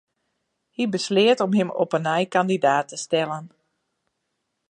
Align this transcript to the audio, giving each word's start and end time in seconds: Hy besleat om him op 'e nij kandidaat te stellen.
Hy 0.75 0.83
besleat 0.93 1.39
om 1.45 1.51
him 1.59 1.69
op 1.83 1.89
'e 1.95 1.99
nij 2.07 2.25
kandidaat 2.35 2.87
te 2.89 2.97
stellen. 3.05 3.43